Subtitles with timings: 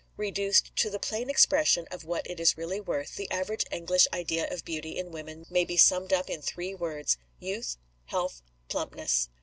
[0.17, 4.47] Reduced to the plain expression of what it is really worth, the average English idea
[4.49, 9.29] of beauty in women may be summed up in three words youth, health, plumpness.